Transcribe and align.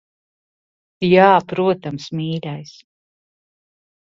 Jā, 1.07 1.27
protams, 1.53 2.09
mīļais. 2.21 2.75